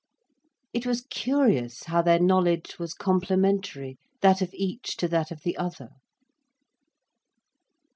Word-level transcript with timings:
It 0.73 0.87
was 0.87 1.05
curious 1.11 1.83
how 1.83 2.01
their 2.01 2.17
knowledge 2.17 2.79
was 2.79 2.95
complementary, 2.95 3.99
that 4.21 4.41
of 4.41 4.51
each 4.55 4.97
to 4.97 5.07
that 5.09 5.29
of 5.29 5.43
the 5.43 5.55
other. 5.57 5.89